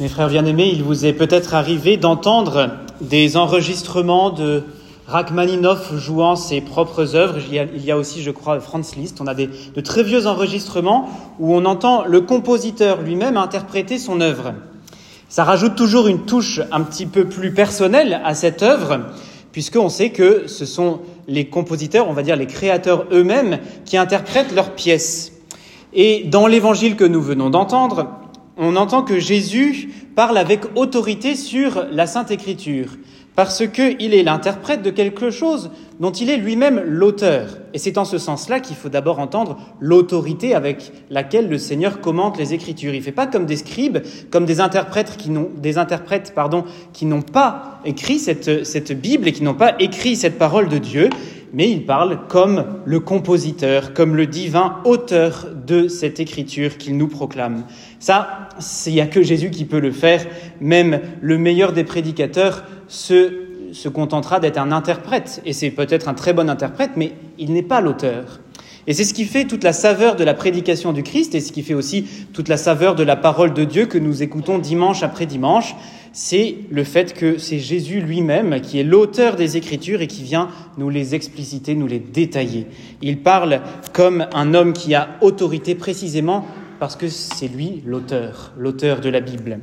Mes 0.00 0.06
frères 0.06 0.28
bien-aimés, 0.28 0.70
il 0.72 0.84
vous 0.84 1.06
est 1.06 1.12
peut-être 1.12 1.54
arrivé 1.54 1.96
d'entendre 1.96 2.70
des 3.00 3.36
enregistrements 3.36 4.30
de 4.30 4.62
Rachmaninoff 5.08 5.92
jouant 5.96 6.36
ses 6.36 6.60
propres 6.60 7.16
œuvres. 7.16 7.38
Il 7.50 7.84
y 7.84 7.90
a, 7.90 7.96
aussi, 7.96 8.22
je 8.22 8.30
crois, 8.30 8.60
Franz 8.60 8.94
Liszt. 8.96 9.20
On 9.20 9.26
a 9.26 9.34
des, 9.34 9.48
de 9.48 9.80
très 9.80 10.04
vieux 10.04 10.28
enregistrements 10.28 11.08
où 11.40 11.52
on 11.52 11.64
entend 11.64 12.04
le 12.04 12.20
compositeur 12.20 13.02
lui-même 13.02 13.36
interpréter 13.36 13.98
son 13.98 14.20
œuvre. 14.20 14.54
Ça 15.28 15.42
rajoute 15.42 15.74
toujours 15.74 16.06
une 16.06 16.26
touche 16.26 16.60
un 16.70 16.82
petit 16.82 17.06
peu 17.06 17.24
plus 17.24 17.52
personnelle 17.52 18.20
à 18.24 18.36
cette 18.36 18.62
œuvre, 18.62 19.00
puisqu'on 19.50 19.88
sait 19.88 20.10
que 20.10 20.46
ce 20.46 20.64
sont 20.64 21.00
les 21.26 21.46
compositeurs, 21.46 22.08
on 22.08 22.12
va 22.12 22.22
dire 22.22 22.36
les 22.36 22.46
créateurs 22.46 23.06
eux-mêmes, 23.10 23.58
qui 23.84 23.96
interprètent 23.96 24.54
leurs 24.54 24.76
pièces. 24.76 25.32
Et 25.92 26.22
dans 26.22 26.46
l'évangile 26.46 26.94
que 26.94 27.04
nous 27.04 27.20
venons 27.20 27.50
d'entendre, 27.50 28.06
on 28.58 28.76
entend 28.76 29.02
que 29.02 29.20
Jésus 29.20 29.88
parle 30.16 30.36
avec 30.36 30.76
autorité 30.76 31.36
sur 31.36 31.86
la 31.92 32.06
Sainte 32.06 32.32
Écriture, 32.32 32.90
parce 33.38 33.68
qu'il 33.68 34.14
est 34.14 34.24
l'interprète 34.24 34.82
de 34.82 34.90
quelque 34.90 35.30
chose 35.30 35.70
dont 36.00 36.10
il 36.10 36.28
est 36.28 36.38
lui-même 36.38 36.82
l'auteur. 36.84 37.46
Et 37.72 37.78
c'est 37.78 37.96
en 37.96 38.04
ce 38.04 38.18
sens-là 38.18 38.58
qu'il 38.58 38.74
faut 38.74 38.88
d'abord 38.88 39.20
entendre 39.20 39.58
l'autorité 39.78 40.56
avec 40.56 40.90
laquelle 41.08 41.48
le 41.48 41.56
Seigneur 41.56 42.00
commente 42.00 42.36
les 42.36 42.52
Écritures. 42.52 42.94
Il 42.94 42.98
ne 42.98 43.04
fait 43.04 43.12
pas 43.12 43.28
comme 43.28 43.46
des 43.46 43.54
scribes, 43.54 43.98
comme 44.32 44.44
des 44.44 44.60
interprètes 44.60 45.16
qui 45.16 45.30
n'ont, 45.30 47.22
pas 47.22 47.80
écrit 47.84 48.18
cette, 48.18 48.66
cette 48.66 49.00
Bible 49.00 49.28
et 49.28 49.32
qui 49.32 49.44
n'ont 49.44 49.54
pas 49.54 49.76
écrit 49.78 50.16
cette 50.16 50.36
parole 50.36 50.68
de 50.68 50.78
Dieu 50.78 51.08
mais 51.52 51.70
il 51.70 51.86
parle 51.86 52.26
comme 52.28 52.64
le 52.84 53.00
compositeur, 53.00 53.94
comme 53.94 54.16
le 54.16 54.26
divin 54.26 54.76
auteur 54.84 55.46
de 55.66 55.88
cette 55.88 56.20
écriture 56.20 56.76
qu'il 56.76 56.96
nous 56.96 57.08
proclame. 57.08 57.64
Ça, 58.00 58.48
il 58.86 58.92
n'y 58.92 59.00
a 59.00 59.06
que 59.06 59.22
Jésus 59.22 59.50
qui 59.50 59.64
peut 59.64 59.80
le 59.80 59.90
faire. 59.90 60.26
Même 60.60 61.00
le 61.20 61.38
meilleur 61.38 61.72
des 61.72 61.84
prédicateurs 61.84 62.64
se, 62.88 63.32
se 63.72 63.88
contentera 63.88 64.40
d'être 64.40 64.58
un 64.58 64.72
interprète. 64.72 65.40
Et 65.44 65.52
c'est 65.52 65.70
peut-être 65.70 66.08
un 66.08 66.14
très 66.14 66.32
bon 66.32 66.50
interprète, 66.50 66.92
mais 66.96 67.12
il 67.38 67.52
n'est 67.52 67.62
pas 67.62 67.80
l'auteur. 67.80 68.40
Et 68.86 68.94
c'est 68.94 69.04
ce 69.04 69.12
qui 69.12 69.26
fait 69.26 69.44
toute 69.44 69.64
la 69.64 69.74
saveur 69.74 70.16
de 70.16 70.24
la 70.24 70.34
prédication 70.34 70.92
du 70.92 71.02
Christ 71.02 71.34
et 71.34 71.40
ce 71.40 71.52
qui 71.52 71.62
fait 71.62 71.74
aussi 71.74 72.06
toute 72.32 72.48
la 72.48 72.56
saveur 72.56 72.94
de 72.94 73.02
la 73.02 73.16
parole 73.16 73.52
de 73.52 73.64
Dieu 73.64 73.84
que 73.84 73.98
nous 73.98 74.22
écoutons 74.22 74.58
dimanche 74.58 75.02
après 75.02 75.26
dimanche 75.26 75.74
c'est 76.12 76.56
le 76.70 76.84
fait 76.84 77.14
que 77.14 77.38
c'est 77.38 77.58
Jésus 77.58 78.00
lui-même 78.00 78.60
qui 78.60 78.80
est 78.80 78.84
l'auteur 78.84 79.36
des 79.36 79.56
Écritures 79.56 80.00
et 80.00 80.06
qui 80.06 80.22
vient 80.22 80.48
nous 80.76 80.90
les 80.90 81.14
expliciter, 81.14 81.74
nous 81.74 81.86
les 81.86 81.98
détailler. 81.98 82.66
Il 83.02 83.18
parle 83.18 83.60
comme 83.92 84.26
un 84.34 84.54
homme 84.54 84.72
qui 84.72 84.94
a 84.94 85.10
autorité 85.20 85.74
précisément 85.74 86.46
parce 86.80 86.96
que 86.96 87.08
c'est 87.08 87.48
lui 87.48 87.82
l'auteur, 87.84 88.52
l'auteur 88.56 89.00
de 89.00 89.08
la 89.08 89.20
Bible. 89.20 89.60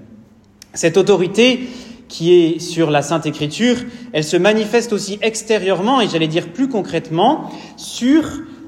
Cette 0.73 0.97
autorité 0.97 1.59
qui 2.07 2.33
est 2.33 2.59
sur 2.59 2.91
la 2.91 3.01
Sainte 3.01 3.25
Écriture, 3.25 3.77
elle 4.13 4.23
se 4.23 4.37
manifeste 4.37 4.93
aussi 4.93 5.17
extérieurement 5.21 6.01
et 6.01 6.07
j'allais 6.07 6.27
dire 6.27 6.49
plus 6.49 6.69
concrètement 6.69 7.49
sur 7.77 8.23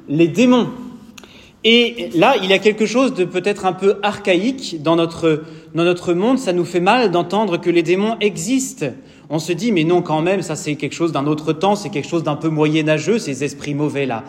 les 0.08 0.28
démons. 0.28 0.70
Et 1.64 2.10
là, 2.16 2.36
il 2.42 2.50
y 2.50 2.54
a 2.54 2.60
quelque 2.60 2.86
chose 2.86 3.14
de 3.14 3.26
peut-être 3.26 3.66
un 3.66 3.74
peu 3.74 3.98
archaïque 4.04 4.82
dans 4.82 4.96
notre, 4.96 5.44
dans 5.76 5.84
notre 5.84 6.14
monde. 6.14 6.40
Ça 6.40 6.54
nous 6.54 6.66
fait 6.66 6.80
mal 6.80 7.12
d'entendre 7.12 7.58
que 7.58 7.70
les 7.70 7.84
démons 7.84 8.16
existent. 8.22 8.88
On 9.30 9.40
se 9.40 9.52
dit, 9.52 9.72
mais 9.72 9.84
non, 9.84 10.02
quand 10.02 10.22
même, 10.22 10.42
ça 10.42 10.56
c'est 10.56 10.76
quelque 10.76 10.96
chose 10.96 11.12
d'un 11.12 11.28
autre 11.28 11.52
temps, 11.52 11.76
c'est 11.76 11.90
quelque 11.90 12.08
chose 12.08 12.24
d'un 12.24 12.36
peu 12.36 12.48
moyenâgeux, 12.50 13.20
ces 13.20 13.44
esprits 13.44 13.74
mauvais-là. 13.74 14.24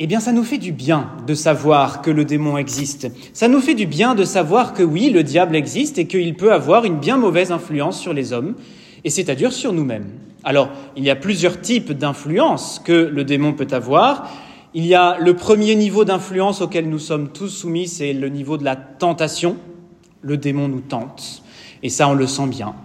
Eh 0.00 0.06
bien, 0.06 0.20
ça 0.20 0.30
nous 0.30 0.44
fait 0.44 0.58
du 0.58 0.70
bien 0.70 1.10
de 1.26 1.34
savoir 1.34 2.02
que 2.02 2.12
le 2.12 2.24
démon 2.24 2.56
existe. 2.56 3.10
Ça 3.32 3.48
nous 3.48 3.60
fait 3.60 3.74
du 3.74 3.86
bien 3.86 4.14
de 4.14 4.22
savoir 4.22 4.72
que 4.72 4.84
oui, 4.84 5.10
le 5.10 5.24
diable 5.24 5.56
existe 5.56 5.98
et 5.98 6.06
qu'il 6.06 6.36
peut 6.36 6.52
avoir 6.52 6.84
une 6.84 7.00
bien 7.00 7.16
mauvaise 7.16 7.50
influence 7.50 7.98
sur 7.98 8.12
les 8.12 8.32
hommes, 8.32 8.54
et 9.02 9.10
c'est-à-dire 9.10 9.52
sur 9.52 9.72
nous-mêmes. 9.72 10.06
Alors, 10.44 10.70
il 10.96 11.02
y 11.02 11.10
a 11.10 11.16
plusieurs 11.16 11.60
types 11.60 11.90
d'influence 11.90 12.80
que 12.84 12.92
le 12.92 13.24
démon 13.24 13.54
peut 13.54 13.66
avoir. 13.72 14.30
Il 14.72 14.86
y 14.86 14.94
a 14.94 15.18
le 15.18 15.34
premier 15.34 15.74
niveau 15.74 16.04
d'influence 16.04 16.60
auquel 16.60 16.88
nous 16.88 17.00
sommes 17.00 17.30
tous 17.30 17.48
soumis, 17.48 17.88
c'est 17.88 18.12
le 18.12 18.28
niveau 18.28 18.56
de 18.56 18.64
la 18.64 18.76
tentation. 18.76 19.56
Le 20.22 20.36
démon 20.36 20.68
nous 20.68 20.80
tente, 20.80 21.42
et 21.82 21.88
ça 21.88 22.08
on 22.08 22.14
le 22.14 22.28
sent 22.28 22.46
bien. 22.46 22.76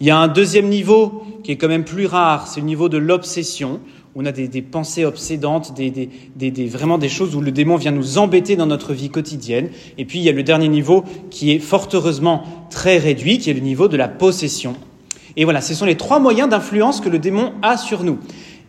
Il 0.00 0.06
y 0.06 0.10
a 0.10 0.16
un 0.16 0.28
deuxième 0.28 0.70
niveau 0.70 1.24
qui 1.42 1.52
est 1.52 1.56
quand 1.58 1.68
même 1.68 1.84
plus 1.84 2.06
rare, 2.06 2.46
c'est 2.46 2.60
le 2.60 2.66
niveau 2.66 2.88
de 2.88 2.96
l'obsession. 2.96 3.80
On 4.16 4.24
a 4.26 4.32
des, 4.32 4.62
pensées 4.62 5.04
obsédantes, 5.04 5.74
des, 5.74 6.66
vraiment 6.66 6.98
des 6.98 7.08
choses 7.08 7.34
où 7.34 7.40
le 7.40 7.50
démon 7.50 7.76
vient 7.76 7.90
nous 7.90 8.18
embêter 8.18 8.54
dans 8.54 8.66
notre 8.66 8.92
vie 8.92 9.10
quotidienne. 9.10 9.70
Et 9.98 10.04
puis 10.04 10.20
il 10.20 10.24
y 10.24 10.28
a 10.28 10.32
le 10.32 10.44
dernier 10.44 10.68
niveau 10.68 11.04
qui 11.30 11.50
est 11.50 11.58
fort 11.58 11.88
heureusement 11.92 12.44
très 12.70 12.98
réduit, 12.98 13.38
qui 13.38 13.50
est 13.50 13.54
le 13.54 13.60
niveau 13.60 13.88
de 13.88 13.96
la 13.96 14.06
possession. 14.06 14.76
Et 15.36 15.42
voilà, 15.42 15.60
ce 15.60 15.74
sont 15.74 15.84
les 15.84 15.96
trois 15.96 16.20
moyens 16.20 16.48
d'influence 16.48 17.00
que 17.00 17.08
le 17.08 17.18
démon 17.18 17.52
a 17.62 17.76
sur 17.76 18.04
nous. 18.04 18.18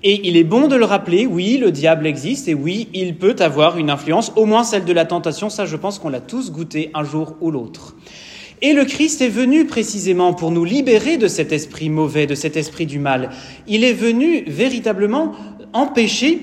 Et 0.02 0.28
il 0.28 0.36
est 0.36 0.44
bon 0.44 0.68
de 0.68 0.76
le 0.76 0.86
rappeler, 0.86 1.26
oui, 1.26 1.58
le 1.58 1.72
diable 1.72 2.08
existe 2.08 2.48
et 2.48 2.54
oui, 2.54 2.90
il 2.94 3.16
peut 3.16 3.36
avoir 3.40 3.78
une 3.78 3.90
influence, 3.90 4.32
au 4.36 4.46
moins 4.46 4.64
celle 4.64 4.86
de 4.86 4.94
la 4.94 5.06
tentation, 5.06 5.50
ça 5.50 5.66
je 5.66 5.76
pense 5.76 6.00
qu'on 6.00 6.10
l'a 6.10 6.20
tous 6.22 6.52
goûté 6.52 6.92
un 6.94 7.04
jour 7.04 7.36
ou 7.42 7.50
l'autre. 7.50 7.96
Et 8.66 8.74
le 8.74 8.84
Christ 8.84 9.22
est 9.22 9.30
venu 9.30 9.68
précisément 9.68 10.34
pour 10.34 10.50
nous 10.50 10.66
libérer 10.66 11.18
de 11.18 11.28
cet 11.28 11.52
esprit 11.52 11.92
mauvais, 11.92 12.26
de 12.26 12.34
cet 12.34 12.58
esprit 12.58 12.88
du 12.88 12.98
mal. 12.98 13.30
Il 13.68 13.84
est 13.84 13.94
venu 13.94 14.44
véritablement 14.48 15.34
empêcher 15.72 16.42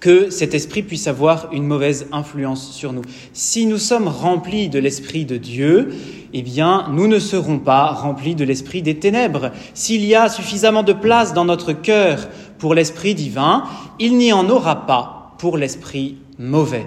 que 0.00 0.30
cet 0.30 0.54
esprit 0.54 0.82
puisse 0.82 1.06
avoir 1.06 1.52
une 1.52 1.66
mauvaise 1.66 2.06
influence 2.12 2.72
sur 2.72 2.94
nous. 2.94 3.02
Si 3.34 3.66
nous 3.66 3.76
sommes 3.76 4.08
remplis 4.08 4.70
de 4.70 4.78
l'esprit 4.78 5.26
de 5.26 5.36
Dieu, 5.36 5.90
eh 6.32 6.40
bien, 6.40 6.86
nous 6.90 7.08
ne 7.08 7.18
serons 7.18 7.58
pas 7.58 7.88
remplis 7.88 8.34
de 8.34 8.44
l'esprit 8.46 8.80
des 8.80 8.98
ténèbres. 8.98 9.50
S'il 9.74 10.02
y 10.02 10.14
a 10.14 10.30
suffisamment 10.30 10.82
de 10.82 10.94
place 10.94 11.34
dans 11.34 11.44
notre 11.44 11.74
cœur 11.74 12.26
pour 12.56 12.74
l'esprit 12.74 13.14
divin, 13.14 13.64
il 13.98 14.16
n'y 14.16 14.32
en 14.32 14.48
aura 14.48 14.86
pas 14.86 15.34
pour 15.36 15.58
l'esprit 15.58 16.16
mauvais. 16.38 16.86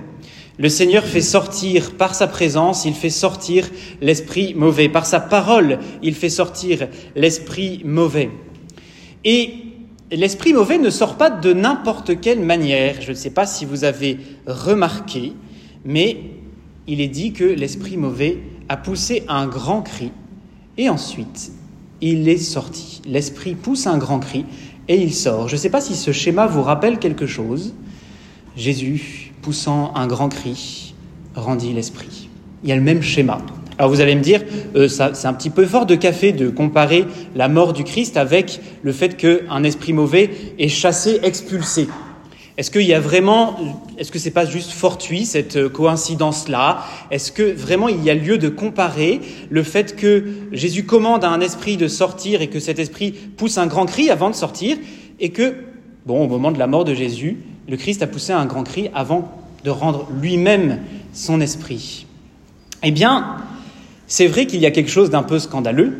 Le 0.59 0.69
Seigneur 0.69 1.03
fait 1.03 1.21
sortir 1.21 1.91
par 1.91 2.15
sa 2.15 2.25
présence, 2.27 2.85
il 2.85 2.95
fait 2.95 3.11
sortir 3.11 3.69
l'esprit 4.01 4.55
mauvais. 4.55 4.89
Par 4.89 5.05
sa 5.05 5.19
parole, 5.19 5.77
il 6.01 6.15
fait 6.15 6.29
sortir 6.29 6.87
l'esprit 7.15 7.81
mauvais. 7.85 8.31
Et 9.23 9.53
l'esprit 10.11 10.53
mauvais 10.53 10.79
ne 10.79 10.89
sort 10.89 11.15
pas 11.15 11.29
de 11.29 11.53
n'importe 11.53 12.19
quelle 12.19 12.39
manière. 12.39 13.01
Je 13.01 13.11
ne 13.11 13.15
sais 13.15 13.29
pas 13.29 13.45
si 13.45 13.65
vous 13.65 13.83
avez 13.83 14.17
remarqué, 14.47 15.33
mais 15.85 16.17
il 16.87 17.01
est 17.01 17.07
dit 17.07 17.33
que 17.33 17.43
l'esprit 17.43 17.97
mauvais 17.97 18.39
a 18.67 18.77
poussé 18.77 19.23
un 19.27 19.45
grand 19.45 19.83
cri 19.83 20.11
et 20.77 20.89
ensuite 20.89 21.51
il 22.01 22.27
est 22.29 22.37
sorti. 22.37 23.01
L'esprit 23.05 23.55
pousse 23.55 23.87
un 23.87 23.97
grand 23.97 24.19
cri 24.19 24.45
et 24.87 24.95
il 24.95 25.13
sort. 25.13 25.47
Je 25.47 25.55
ne 25.55 25.59
sais 25.59 25.69
pas 25.69 25.81
si 25.81 25.95
ce 25.95 26.11
schéma 26.11 26.47
vous 26.47 26.63
rappelle 26.63 26.99
quelque 26.99 27.27
chose. 27.27 27.75
Jésus, 28.55 29.26
poussant 29.47 29.93
un 29.95 30.07
grand 30.07 30.27
cri, 30.27 30.93
rendit 31.33 31.71
l'esprit. 31.71 32.27
Il 32.63 32.69
y 32.69 32.73
a 32.73 32.75
le 32.75 32.81
même 32.81 33.01
schéma. 33.01 33.37
Alors 33.77 33.89
vous 33.89 34.01
allez 34.01 34.13
me 34.13 34.19
dire, 34.19 34.43
euh, 34.75 34.89
c'est 34.89 35.25
un 35.25 35.33
petit 35.33 35.49
peu 35.49 35.65
fort 35.65 35.85
de 35.85 35.95
café 35.95 36.33
de 36.33 36.49
comparer 36.49 37.05
la 37.33 37.47
mort 37.47 37.71
du 37.71 37.85
Christ 37.85 38.17
avec 38.17 38.59
le 38.81 38.91
fait 38.91 39.15
qu'un 39.15 39.63
esprit 39.63 39.93
mauvais 39.93 40.31
est 40.59 40.67
chassé, 40.67 41.21
expulsé. 41.23 41.87
Est-ce 42.57 42.69
qu'il 42.71 42.81
y 42.81 42.93
a 42.93 42.99
vraiment, 42.99 43.55
est-ce 43.97 44.11
que 44.11 44.19
c'est 44.19 44.31
pas 44.31 44.45
juste 44.45 44.71
fortuit 44.71 45.23
cette 45.23 45.69
coïncidence-là? 45.69 46.83
Est-ce 47.09 47.31
que 47.31 47.43
vraiment 47.43 47.87
il 47.87 48.03
y 48.03 48.09
a 48.09 48.15
lieu 48.15 48.37
de 48.37 48.49
comparer 48.49 49.21
le 49.49 49.63
fait 49.63 49.95
que 49.95 50.25
Jésus 50.51 50.83
commande 50.83 51.23
à 51.23 51.29
un 51.29 51.39
esprit 51.39 51.77
de 51.77 51.87
sortir 51.87 52.41
et 52.41 52.49
que 52.49 52.59
cet 52.59 52.79
esprit 52.79 53.13
pousse 53.13 53.57
un 53.57 53.67
grand 53.67 53.85
cri 53.85 54.09
avant 54.09 54.29
de 54.29 54.35
sortir 54.35 54.75
et 55.21 55.29
que, 55.29 55.53
bon, 56.05 56.25
au 56.25 56.27
moment 56.27 56.51
de 56.51 56.59
la 56.59 56.67
mort 56.67 56.83
de 56.83 56.93
Jésus, 56.93 57.37
le 57.67 57.77
Christ 57.77 58.01
a 58.01 58.07
poussé 58.07 58.31
un 58.33 58.45
grand 58.45 58.63
cri 58.63 58.89
avant 58.93 59.31
de 59.63 59.69
rendre 59.69 60.07
lui-même 60.21 60.79
son 61.13 61.41
esprit. 61.41 62.05
Eh 62.83 62.91
bien, 62.91 63.37
c'est 64.07 64.27
vrai 64.27 64.45
qu'il 64.45 64.61
y 64.61 64.65
a 64.65 64.71
quelque 64.71 64.91
chose 64.91 65.09
d'un 65.09 65.23
peu 65.23 65.39
scandaleux, 65.39 65.97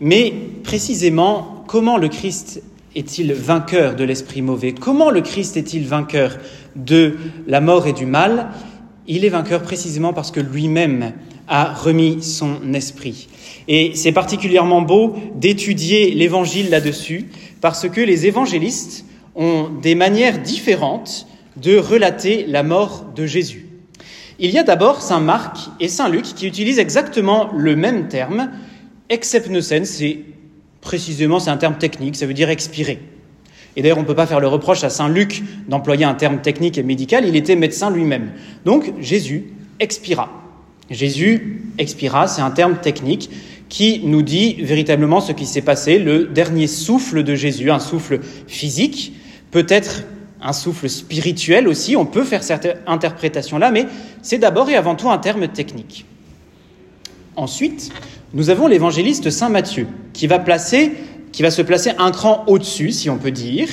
mais 0.00 0.32
précisément, 0.62 1.64
comment 1.66 1.96
le 1.96 2.08
Christ 2.08 2.62
est-il 2.94 3.32
vainqueur 3.32 3.96
de 3.96 4.04
l'esprit 4.04 4.42
mauvais? 4.42 4.72
Comment 4.72 5.10
le 5.10 5.20
Christ 5.20 5.56
est-il 5.56 5.86
vainqueur 5.86 6.38
de 6.76 7.16
la 7.46 7.60
mort 7.60 7.86
et 7.86 7.92
du 7.92 8.06
mal? 8.06 8.48
Il 9.06 9.24
est 9.24 9.30
vainqueur 9.30 9.62
précisément 9.62 10.12
parce 10.12 10.30
que 10.30 10.40
lui-même 10.40 11.12
a 11.48 11.72
remis 11.72 12.22
son 12.22 12.74
esprit. 12.74 13.28
Et 13.66 13.92
c'est 13.94 14.12
particulièrement 14.12 14.82
beau 14.82 15.16
d'étudier 15.34 16.12
l'évangile 16.12 16.70
là-dessus, 16.70 17.26
parce 17.60 17.88
que 17.88 18.00
les 18.00 18.26
évangélistes 18.26 19.04
ont 19.34 19.68
des 19.68 19.94
manières 19.94 20.38
différentes 20.38 21.26
de 21.56 21.76
relater 21.76 22.46
la 22.46 22.62
mort 22.62 23.06
de 23.14 23.26
Jésus. 23.26 23.66
Il 24.38 24.50
y 24.50 24.58
a 24.58 24.62
d'abord 24.62 25.02
Saint 25.02 25.20
Marc 25.20 25.56
et 25.80 25.88
Saint 25.88 26.08
Luc 26.08 26.24
qui 26.24 26.46
utilisent 26.46 26.78
exactement 26.78 27.50
le 27.52 27.76
même 27.76 28.08
terme, 28.08 28.50
excepnosen, 29.08 29.84
c'est 29.84 30.20
Précisément, 30.80 31.40
c'est 31.40 31.50
un 31.50 31.56
terme 31.56 31.76
technique, 31.76 32.16
ça 32.16 32.26
veut 32.26 32.34
dire 32.34 32.48
expirer. 32.48 33.00
Et 33.76 33.82
d'ailleurs, 33.82 33.98
on 33.98 34.02
ne 34.02 34.06
peut 34.06 34.14
pas 34.14 34.26
faire 34.26 34.40
le 34.40 34.48
reproche 34.48 34.82
à 34.82 34.90
Saint 34.90 35.08
Luc 35.08 35.42
d'employer 35.68 36.04
un 36.04 36.14
terme 36.14 36.40
technique 36.40 36.78
et 36.78 36.82
médical, 36.82 37.26
il 37.26 37.36
était 37.36 37.54
médecin 37.54 37.90
lui-même. 37.90 38.32
Donc, 38.64 38.92
Jésus 38.98 39.52
expira. 39.78 40.30
Jésus 40.90 41.62
expira, 41.78 42.26
c'est 42.26 42.42
un 42.42 42.50
terme 42.50 42.78
technique 42.78 43.30
qui 43.70 44.02
nous 44.04 44.20
dit 44.20 44.54
véritablement 44.54 45.20
ce 45.20 45.32
qui 45.32 45.46
s'est 45.46 45.62
passé, 45.62 45.98
le 45.98 46.26
dernier 46.26 46.66
souffle 46.66 47.22
de 47.22 47.34
Jésus, 47.34 47.70
un 47.70 47.78
souffle 47.78 48.20
physique, 48.46 49.14
peut-être 49.52 50.02
un 50.42 50.52
souffle 50.52 50.88
spirituel 50.90 51.68
aussi, 51.68 51.96
on 51.96 52.04
peut 52.04 52.24
faire 52.24 52.42
cette 52.42 52.78
interprétation-là, 52.86 53.70
mais 53.70 53.86
c'est 54.22 54.38
d'abord 54.38 54.68
et 54.68 54.74
avant 54.74 54.96
tout 54.96 55.08
un 55.08 55.18
terme 55.18 55.48
technique. 55.48 56.04
Ensuite, 57.36 57.92
nous 58.34 58.50
avons 58.50 58.66
l'évangéliste 58.66 59.30
Saint 59.30 59.48
Matthieu, 59.48 59.86
qui 60.12 60.26
va, 60.26 60.40
placer, 60.40 60.92
qui 61.30 61.42
va 61.42 61.50
se 61.50 61.62
placer 61.62 61.92
un 61.98 62.10
cran 62.10 62.44
au-dessus, 62.48 62.90
si 62.90 63.08
on 63.08 63.18
peut 63.18 63.30
dire, 63.30 63.68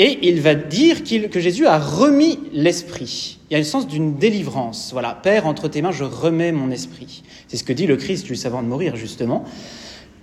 et 0.00 0.28
il 0.28 0.40
va 0.40 0.54
dire 0.54 1.02
que 1.02 1.40
Jésus 1.40 1.66
a 1.66 1.80
remis 1.80 2.38
l'esprit. 2.52 3.38
Il 3.50 3.54
y 3.54 3.56
a 3.56 3.58
le 3.58 3.64
sens 3.64 3.88
d'une 3.88 4.16
délivrance. 4.16 4.90
Voilà, 4.92 5.12
Père, 5.12 5.44
entre 5.44 5.66
tes 5.66 5.82
mains, 5.82 5.90
je 5.90 6.04
remets 6.04 6.52
mon 6.52 6.70
esprit. 6.70 7.24
C'est 7.48 7.56
ce 7.56 7.64
que 7.64 7.72
dit 7.72 7.88
le 7.88 7.96
Christ 7.96 8.24
juste 8.24 8.46
avant 8.46 8.62
de 8.62 8.68
mourir, 8.68 8.94
justement. 8.94 9.44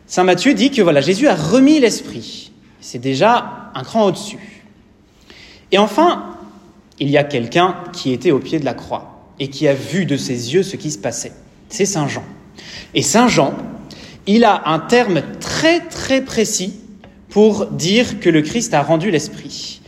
Saint 0.08 0.24
Matthieu 0.24 0.54
dit 0.54 0.72
que 0.72 0.82
voilà, 0.82 1.02
Jésus 1.02 1.28
a 1.28 1.36
remis 1.36 1.82
l'esprit. 1.82 2.54
C'est 2.80 3.00
déjà 3.00 3.72
un 3.76 3.84
cran 3.84 4.06
au-dessus. 4.06 4.64
Et 5.74 5.78
enfin, 5.78 6.38
il 7.02 7.10
y 7.10 7.18
a 7.18 7.26
quelqu'un 7.26 7.76
qui 7.92 8.14
était 8.14 8.32
au 8.32 8.40
pied 8.40 8.60
de 8.60 8.66
la 8.66 8.76
croix 8.76 9.30
et 9.40 9.50
qui 9.50 9.68
a 9.68 9.74
vu 9.74 10.06
de 10.06 10.16
ses 10.16 10.54
yeux 10.54 10.64
ce 10.64 10.78
qui 10.78 10.90
se 10.90 11.00
passait. 11.00 11.34
C'est 11.68 11.86
Saint 11.86 12.08
Jean. 12.08 12.24
Et 12.94 13.02
Saint 13.02 13.28
Jean, 13.28 13.54
il 14.26 14.46
a 14.46 14.70
un 14.70 14.80
terme 14.80 15.22
très 15.42 15.82
très 15.82 16.22
précis 16.22 16.76
pour 17.36 17.66
dire 17.66 18.22
que 18.22 18.30
le 18.30 18.42
Christ 18.42 18.74
a 18.74 18.82
rendu 18.82 19.12
l'esprit. 19.12 19.82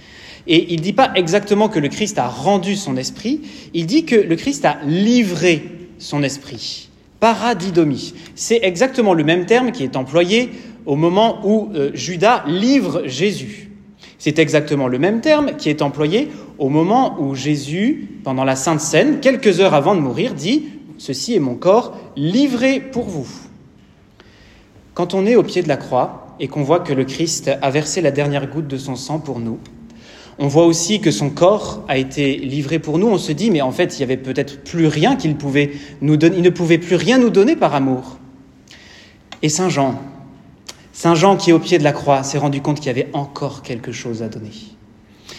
Et 0.47 0.73
il 0.73 0.79
ne 0.79 0.83
dit 0.83 0.91
pas 0.91 1.13
exactement 1.15 1.69
que 1.69 1.79
le 1.79 1.87
Christ 1.87 2.19
a 2.19 2.27
rendu 2.27 2.75
son 2.75 2.97
esprit, 2.97 3.39
il 3.73 3.85
dit 3.85 4.03
que 4.03 4.17
le 4.17 4.35
Christ 4.35 4.65
a 4.65 4.79
livré 4.85 5.63
son 5.97 6.23
esprit. 6.23 6.89
Paradidomie. 7.21 8.13
C'est 8.35 8.59
exactement 8.63 9.13
le 9.13 9.23
même 9.23 9.45
terme 9.45 9.71
qui 9.71 9.85
est 9.85 9.95
employé 9.95 10.49
au 10.85 10.97
moment 10.97 11.39
où 11.45 11.69
euh, 11.73 11.91
Judas 11.93 12.43
livre 12.47 13.03
Jésus. 13.05 13.71
C'est 14.19 14.39
exactement 14.39 14.89
le 14.89 14.99
même 14.99 15.21
terme 15.21 15.55
qui 15.55 15.69
est 15.69 15.81
employé 15.81 16.27
au 16.57 16.67
moment 16.67 17.15
où 17.17 17.33
Jésus, 17.33 18.19
pendant 18.25 18.43
la 18.43 18.57
Sainte 18.57 18.81
Seine, 18.81 19.21
quelques 19.21 19.61
heures 19.61 19.73
avant 19.73 19.95
de 19.95 20.01
mourir, 20.01 20.33
dit 20.33 20.65
Ceci 20.97 21.33
est 21.33 21.39
mon 21.39 21.55
corps 21.55 21.97
livré 22.17 22.81
pour 22.81 23.05
vous. 23.05 23.29
Quand 24.93 25.13
on 25.13 25.25
est 25.25 25.37
au 25.37 25.43
pied 25.43 25.63
de 25.63 25.69
la 25.69 25.77
croix 25.77 26.26
et 26.39 26.47
qu'on 26.47 26.63
voit 26.63 26.79
que 26.79 26.93
le 26.93 27.05
Christ 27.05 27.51
a 27.61 27.69
versé 27.69 28.01
la 28.01 28.11
dernière 28.11 28.47
goutte 28.47 28.67
de 28.67 28.77
son 28.77 28.95
sang 28.95 29.19
pour 29.19 29.39
nous, 29.39 29.59
on 30.39 30.47
voit 30.47 30.65
aussi 30.65 31.01
que 31.01 31.09
son 31.09 31.31
corps 31.31 31.83
a 31.87 31.97
été 31.97 32.37
livré 32.37 32.77
pour 32.77 32.99
nous. 32.99 33.07
On 33.07 33.17
se 33.17 33.31
dit, 33.31 33.49
mais 33.49 33.61
en 33.61 33.71
fait, 33.71 33.97
il 33.97 34.01
y 34.01 34.03
avait 34.03 34.17
peut-être 34.17 34.63
plus 34.63 34.85
rien 34.85 35.15
qu'il 35.15 35.35
pouvait 35.35 35.71
nous 36.01 36.15
donner. 36.15 36.37
Il 36.37 36.43
ne 36.43 36.51
pouvait 36.51 36.77
plus 36.77 36.95
rien 36.95 37.17
nous 37.17 37.31
donner 37.31 37.55
par 37.55 37.73
amour. 37.73 38.19
Et 39.41 39.49
Saint 39.49 39.69
Jean, 39.69 39.99
Saint 40.93 41.15
Jean 41.15 41.37
qui 41.37 41.49
est 41.49 41.53
au 41.53 41.59
pied 41.59 41.79
de 41.79 41.83
la 41.83 41.91
croix 41.91 42.23
s'est 42.23 42.37
rendu 42.37 42.61
compte 42.61 42.77
qu'il 42.77 42.87
y 42.87 42.89
avait 42.89 43.09
encore 43.13 43.63
quelque 43.63 43.91
chose 43.91 44.21
à 44.21 44.29
donner. 44.29 44.51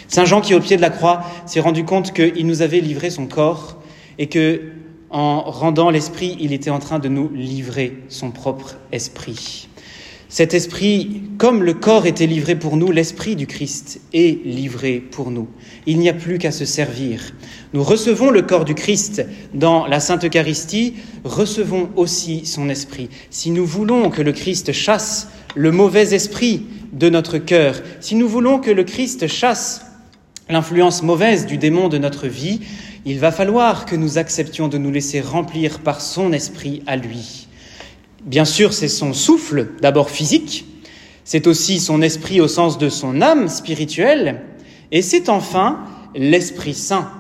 Saint 0.09 0.25
Jean 0.25 0.41
qui 0.41 0.53
est 0.53 0.57
au 0.57 0.61
pied 0.61 0.77
de 0.77 0.83
la 0.83 0.91
croix 0.91 1.23
s'est 1.47 1.61
rendu 1.61 1.85
compte 1.85 2.13
qu'il 2.13 2.47
nous 2.47 2.63
avait 2.63 2.81
livré 2.81 3.11
son 3.11 3.27
corps 3.27 3.77
et 4.19 4.29
que 4.29 4.73
en 5.11 5.43
rendant 5.43 5.91
l'esprit, 5.91 6.37
il 6.39 6.53
était 6.53 6.71
en 6.71 6.81
train 6.81 6.99
de 6.99 7.09
nous 7.09 7.31
livrer 7.33 7.97
son 8.09 8.31
propre 8.31 8.77
esprit. 8.93 9.68
Cet 10.31 10.53
esprit, 10.53 11.23
comme 11.39 11.63
le 11.63 11.73
corps 11.73 12.05
était 12.05 12.27
livré 12.27 12.55
pour 12.55 12.77
nous, 12.77 12.91
l'esprit 12.91 13.35
du 13.35 13.47
Christ 13.47 14.03
est 14.13 14.45
livré 14.45 15.01
pour 15.01 15.31
nous. 15.31 15.49
Il 15.87 15.99
n'y 15.99 16.11
a 16.11 16.13
plus 16.13 16.37
qu'à 16.37 16.53
se 16.53 16.67
servir. 16.67 17.33
Nous 17.73 17.83
recevons 17.83 18.31
le 18.31 18.43
corps 18.43 18.67
du 18.67 18.75
Christ 18.75 19.25
dans 19.55 19.87
la 19.87 20.01
Sainte 20.01 20.27
Eucharistie, 20.27 20.97
recevons 21.25 21.89
aussi 21.97 22.45
son 22.45 22.69
esprit. 22.69 23.09
Si 23.31 23.51
nous 23.51 23.65
voulons 23.65 24.11
que 24.11 24.21
le 24.21 24.33
Christ 24.33 24.73
chasse 24.73 25.29
le 25.55 25.73
mauvais 25.73 26.13
esprit 26.15 26.67
de 26.93 27.09
notre 27.09 27.39
cœur, 27.39 27.81
si 28.01 28.15
nous 28.15 28.29
voulons 28.29 28.59
que 28.59 28.71
le 28.71 28.85
Christ 28.85 29.29
chasse 29.29 29.87
l'influence 30.51 31.03
mauvaise 31.03 31.47
du 31.47 31.57
démon 31.57 31.89
de 31.89 31.97
notre 31.97 32.29
vie, 32.29 32.61
il 33.07 33.19
va 33.19 33.33
falloir 33.33 33.87
que 33.87 33.97
nous 33.97 34.19
acceptions 34.19 34.69
de 34.69 34.77
nous 34.77 34.91
laisser 34.91 35.23
remplir 35.23 35.79
par 35.79 36.03
son 36.03 36.35
esprit 36.35 36.83
à 36.87 36.97
lui. 36.97 37.48
Bien 38.29 38.45
sûr, 38.45 38.75
c'est 38.75 38.89
son 38.89 39.15
souffle, 39.15 39.69
d'abord 39.81 40.11
physique, 40.11 40.67
c'est 41.25 41.47
aussi 41.47 41.81
son 41.81 42.03
esprit 42.03 42.43
au 42.43 42.47
sens 42.47 42.77
de 42.77 42.91
son 42.91 43.23
âme 43.23 43.49
spirituelle, 43.49 44.43
et 44.93 45.01
c'est 45.01 45.31
enfin 45.31 45.79
l'Esprit 46.15 46.75
Saint. 46.75 47.11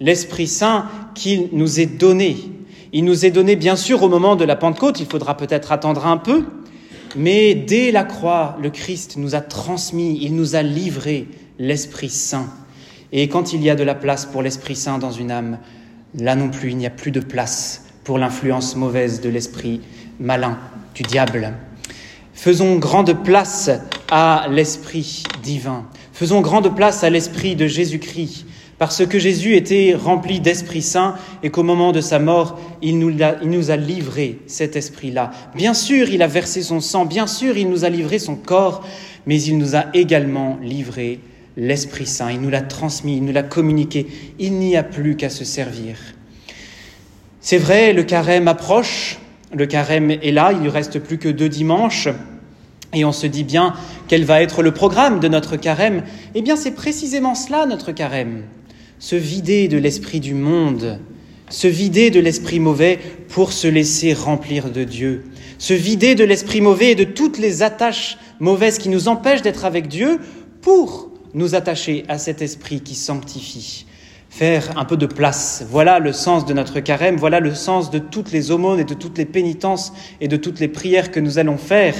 L'Esprit 0.00 0.46
Saint 0.46 0.86
qui 1.14 1.48
nous 1.52 1.80
est 1.80 1.98
donné. 1.98 2.38
Il 2.94 3.04
nous 3.04 3.26
est 3.26 3.30
donné 3.30 3.56
bien 3.56 3.76
sûr 3.76 4.02
au 4.02 4.08
moment 4.08 4.36
de 4.36 4.44
la 4.46 4.56
Pentecôte, 4.56 5.00
il 5.00 5.06
faudra 5.06 5.36
peut-être 5.36 5.70
attendre 5.70 6.06
un 6.06 6.16
peu, 6.16 6.44
mais 7.14 7.54
dès 7.54 7.90
la 7.90 8.04
croix, 8.04 8.56
le 8.62 8.70
Christ 8.70 9.18
nous 9.18 9.34
a 9.34 9.42
transmis, 9.42 10.18
il 10.22 10.34
nous 10.34 10.56
a 10.56 10.62
livré 10.62 11.26
l'Esprit 11.58 12.08
Saint. 12.08 12.48
Et 13.12 13.28
quand 13.28 13.52
il 13.52 13.62
y 13.62 13.68
a 13.68 13.76
de 13.76 13.84
la 13.84 13.94
place 13.94 14.24
pour 14.24 14.40
l'Esprit 14.40 14.76
Saint 14.76 14.96
dans 14.96 15.12
une 15.12 15.30
âme, 15.30 15.58
là 16.18 16.34
non 16.36 16.48
plus, 16.48 16.70
il 16.70 16.78
n'y 16.78 16.86
a 16.86 16.90
plus 16.90 17.10
de 17.10 17.20
place 17.20 17.84
pour 18.08 18.16
l'influence 18.16 18.74
mauvaise 18.74 19.20
de 19.20 19.28
l'esprit 19.28 19.82
malin, 20.20 20.58
du 20.94 21.02
diable. 21.02 21.52
Faisons 22.32 22.76
grande 22.76 23.24
place 23.24 23.70
à 24.10 24.46
l'Esprit 24.50 25.24
divin. 25.42 25.86
Faisons 26.12 26.40
grande 26.40 26.74
place 26.74 27.04
à 27.04 27.10
l'Esprit 27.10 27.56
de 27.56 27.66
Jésus-Christ, 27.66 28.46
parce 28.78 29.06
que 29.06 29.18
Jésus 29.18 29.56
était 29.56 29.94
rempli 29.94 30.40
d'Esprit 30.40 30.82
Saint 30.82 31.16
et 31.42 31.50
qu'au 31.50 31.62
moment 31.62 31.92
de 31.92 32.00
sa 32.00 32.18
mort, 32.18 32.60
il 32.82 32.98
nous, 32.98 33.22
a, 33.22 33.76
livré 33.76 34.38
cet 34.46 34.76
Esprit-là. 34.76 35.30
Bien 35.54 35.74
sûr, 35.74 36.08
il 36.08 36.22
a 36.22 36.26
versé 36.26 36.62
son 36.62 36.80
sang, 36.80 37.04
bien 37.04 37.26
sûr, 37.26 37.56
il 37.56 37.68
nous 37.68 37.84
a 37.84 37.88
livré 37.88 38.18
son 38.18 38.36
corps, 38.36 38.84
mais 39.26 39.40
il 39.42 39.58
nous 39.58 39.76
a 39.76 39.86
également 39.94 40.58
livré 40.62 41.20
l'Esprit 41.56 42.06
Saint. 42.06 42.30
Il 42.30 42.40
nous 42.40 42.50
l'a 42.50 42.62
transmis, 42.62 43.16
il 43.16 43.24
nous 43.24 43.32
l'a 43.32 43.42
communiqué. 43.42 44.06
Il 44.38 44.54
n'y 44.54 44.76
a 44.76 44.82
plus 44.82 45.16
qu'à 45.16 45.30
se 45.30 45.44
servir. 45.44 45.96
C'est 47.40 47.58
vrai, 47.58 47.92
le 47.92 48.04
carême 48.04 48.48
approche, 48.48 49.18
le 49.54 49.66
carême 49.66 50.10
est 50.10 50.32
là, 50.32 50.52
il 50.52 50.60
ne 50.60 50.68
reste 50.68 50.98
plus 50.98 51.18
que 51.18 51.28
deux 51.28 51.48
dimanches. 51.48 52.08
Et 52.94 53.04
on 53.04 53.12
se 53.12 53.26
dit 53.26 53.44
bien 53.44 53.74
quel 54.06 54.24
va 54.24 54.42
être 54.42 54.62
le 54.62 54.72
programme 54.72 55.20
de 55.20 55.28
notre 55.28 55.56
carême. 55.56 56.02
Eh 56.34 56.42
bien, 56.42 56.56
c'est 56.56 56.70
précisément 56.70 57.34
cela, 57.34 57.66
notre 57.66 57.92
carême. 57.92 58.44
Se 58.98 59.16
vider 59.16 59.68
de 59.68 59.78
l'esprit 59.78 60.20
du 60.20 60.34
monde, 60.34 60.98
se 61.50 61.68
vider 61.68 62.10
de 62.10 62.20
l'esprit 62.20 62.60
mauvais 62.60 62.98
pour 63.28 63.52
se 63.52 63.68
laisser 63.68 64.12
remplir 64.12 64.70
de 64.70 64.84
Dieu, 64.84 65.24
se 65.58 65.74
vider 65.74 66.14
de 66.14 66.24
l'esprit 66.24 66.60
mauvais 66.60 66.92
et 66.92 66.94
de 66.94 67.04
toutes 67.04 67.38
les 67.38 67.62
attaches 67.62 68.18
mauvaises 68.40 68.78
qui 68.78 68.88
nous 68.88 69.08
empêchent 69.08 69.42
d'être 69.42 69.64
avec 69.64 69.88
Dieu 69.88 70.18
pour 70.62 71.10
nous 71.34 71.54
attacher 71.54 72.04
à 72.08 72.18
cet 72.18 72.42
esprit 72.42 72.80
qui 72.80 72.94
sanctifie, 72.94 73.86
faire 74.30 74.76
un 74.76 74.84
peu 74.84 74.96
de 74.96 75.06
place. 75.06 75.64
Voilà 75.70 75.98
le 75.98 76.12
sens 76.12 76.46
de 76.46 76.52
notre 76.52 76.80
carême, 76.80 77.16
voilà 77.16 77.40
le 77.40 77.54
sens 77.54 77.90
de 77.90 77.98
toutes 77.98 78.32
les 78.32 78.50
aumônes 78.50 78.80
et 78.80 78.84
de 78.84 78.94
toutes 78.94 79.18
les 79.18 79.24
pénitences 79.24 79.92
et 80.20 80.28
de 80.28 80.36
toutes 80.36 80.60
les 80.60 80.68
prières 80.68 81.10
que 81.10 81.20
nous 81.20 81.38
allons 81.38 81.58
faire. 81.58 81.94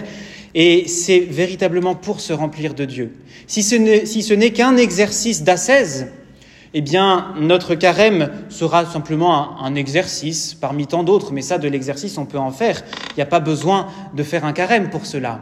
Et 0.54 0.88
c'est 0.88 1.20
véritablement 1.20 1.94
pour 1.94 2.20
se 2.20 2.32
remplir 2.32 2.74
de 2.74 2.84
Dieu. 2.84 3.12
Si 3.46 3.62
ce 3.62 4.34
n'est 4.34 4.50
qu'un 4.50 4.76
exercice 4.76 5.42
d'ascèse, 5.42 6.08
eh 6.74 6.80
bien, 6.80 7.34
notre 7.40 7.74
carême 7.74 8.30
sera 8.50 8.84
simplement 8.84 9.62
un 9.62 9.74
exercice 9.74 10.54
parmi 10.54 10.86
tant 10.86 11.02
d'autres, 11.02 11.32
mais 11.32 11.42
ça, 11.42 11.56
de 11.58 11.66
l'exercice, 11.66 12.18
on 12.18 12.26
peut 12.26 12.38
en 12.38 12.50
faire. 12.50 12.82
Il 13.10 13.14
n'y 13.16 13.22
a 13.22 13.26
pas 13.26 13.40
besoin 13.40 13.88
de 14.14 14.22
faire 14.22 14.44
un 14.44 14.52
carême 14.52 14.90
pour 14.90 15.06
cela. 15.06 15.40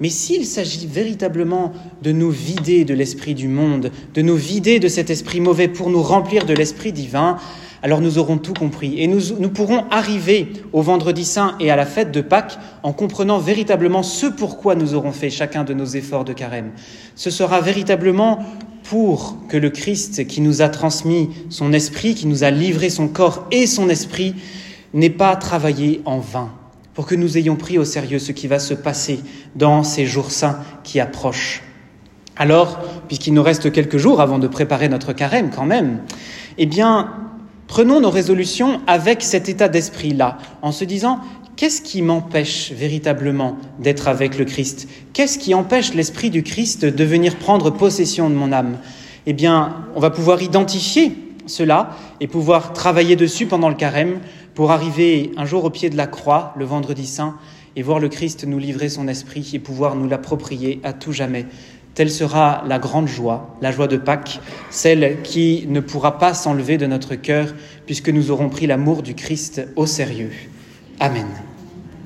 Mais 0.00 0.10
s'il 0.10 0.46
s'agit 0.46 0.86
véritablement 0.86 1.72
de 2.02 2.12
nous 2.12 2.30
vider 2.30 2.84
de 2.84 2.94
l'esprit 2.94 3.34
du 3.34 3.48
monde, 3.48 3.90
de 4.14 4.22
nous 4.22 4.36
vider 4.36 4.78
de 4.78 4.88
cet 4.88 5.10
esprit 5.10 5.40
mauvais 5.40 5.68
pour 5.68 5.90
nous 5.90 6.02
remplir 6.02 6.46
de 6.46 6.54
l'esprit 6.54 6.92
divin, 6.92 7.38
alors 7.82 8.00
nous 8.00 8.18
aurons 8.18 8.38
tout 8.38 8.54
compris 8.54 9.00
et 9.00 9.06
nous, 9.06 9.48
pourrons 9.50 9.84
arriver 9.90 10.48
au 10.72 10.82
vendredi 10.82 11.24
saint 11.24 11.56
et 11.60 11.70
à 11.70 11.76
la 11.76 11.86
fête 11.86 12.12
de 12.12 12.20
Pâques 12.20 12.58
en 12.82 12.92
comprenant 12.92 13.38
véritablement 13.38 14.02
ce 14.02 14.26
pourquoi 14.26 14.74
nous 14.74 14.94
aurons 14.94 15.12
fait 15.12 15.30
chacun 15.30 15.64
de 15.64 15.74
nos 15.74 15.84
efforts 15.84 16.24
de 16.24 16.32
carême. 16.32 16.72
Ce 17.14 17.30
sera 17.30 17.60
véritablement 17.60 18.40
pour 18.84 19.36
que 19.48 19.56
le 19.56 19.70
Christ 19.70 20.26
qui 20.26 20.40
nous 20.40 20.62
a 20.62 20.68
transmis 20.68 21.30
son 21.50 21.72
esprit, 21.72 22.14
qui 22.14 22.26
nous 22.26 22.42
a 22.42 22.50
livré 22.50 22.90
son 22.90 23.08
corps 23.08 23.46
et 23.50 23.66
son 23.66 23.88
esprit, 23.88 24.34
n'ait 24.94 25.10
pas 25.10 25.36
travaillé 25.36 26.00
en 26.04 26.18
vain 26.18 26.50
pour 26.98 27.06
que 27.06 27.14
nous 27.14 27.38
ayons 27.38 27.54
pris 27.54 27.78
au 27.78 27.84
sérieux 27.84 28.18
ce 28.18 28.32
qui 28.32 28.48
va 28.48 28.58
se 28.58 28.74
passer 28.74 29.20
dans 29.54 29.84
ces 29.84 30.04
jours 30.04 30.32
saints 30.32 30.58
qui 30.82 30.98
approchent. 30.98 31.62
Alors, 32.36 32.80
puisqu'il 33.06 33.34
nous 33.34 33.42
reste 33.44 33.70
quelques 33.70 33.98
jours 33.98 34.20
avant 34.20 34.40
de 34.40 34.48
préparer 34.48 34.88
notre 34.88 35.12
carême 35.12 35.50
quand 35.54 35.64
même, 35.64 36.00
eh 36.58 36.66
bien, 36.66 37.12
prenons 37.68 38.00
nos 38.00 38.10
résolutions 38.10 38.80
avec 38.88 39.22
cet 39.22 39.48
état 39.48 39.68
d'esprit-là, 39.68 40.38
en 40.60 40.72
se 40.72 40.84
disant, 40.84 41.20
qu'est-ce 41.54 41.82
qui 41.82 42.02
m'empêche 42.02 42.72
véritablement 42.72 43.58
d'être 43.78 44.08
avec 44.08 44.36
le 44.36 44.44
Christ? 44.44 44.88
Qu'est-ce 45.12 45.38
qui 45.38 45.54
empêche 45.54 45.94
l'Esprit 45.94 46.30
du 46.30 46.42
Christ 46.42 46.84
de 46.84 47.04
venir 47.04 47.36
prendre 47.36 47.70
possession 47.70 48.28
de 48.28 48.34
mon 48.34 48.50
âme? 48.50 48.76
Eh 49.26 49.34
bien, 49.34 49.84
on 49.94 50.00
va 50.00 50.10
pouvoir 50.10 50.42
identifier 50.42 51.12
cela 51.46 51.96
et 52.20 52.26
pouvoir 52.26 52.72
travailler 52.72 53.14
dessus 53.14 53.46
pendant 53.46 53.68
le 53.68 53.76
carême 53.76 54.18
pour 54.58 54.72
arriver 54.72 55.30
un 55.36 55.44
jour 55.44 55.64
au 55.64 55.70
pied 55.70 55.88
de 55.88 55.96
la 55.96 56.08
croix, 56.08 56.52
le 56.56 56.64
vendredi 56.64 57.06
saint, 57.06 57.36
et 57.76 57.82
voir 57.82 58.00
le 58.00 58.08
Christ 58.08 58.42
nous 58.44 58.58
livrer 58.58 58.88
son 58.88 59.06
esprit 59.06 59.48
et 59.54 59.60
pouvoir 59.60 59.94
nous 59.94 60.08
l'approprier 60.08 60.80
à 60.82 60.92
tout 60.92 61.12
jamais. 61.12 61.46
Telle 61.94 62.10
sera 62.10 62.64
la 62.66 62.80
grande 62.80 63.06
joie, 63.06 63.54
la 63.60 63.70
joie 63.70 63.86
de 63.86 63.96
Pâques, 63.96 64.40
celle 64.68 65.22
qui 65.22 65.64
ne 65.68 65.78
pourra 65.78 66.18
pas 66.18 66.34
s'enlever 66.34 66.76
de 66.76 66.86
notre 66.86 67.14
cœur 67.14 67.54
puisque 67.86 68.08
nous 68.08 68.32
aurons 68.32 68.48
pris 68.48 68.66
l'amour 68.66 69.04
du 69.04 69.14
Christ 69.14 69.64
au 69.76 69.86
sérieux. 69.86 70.32
Amen. 70.98 71.47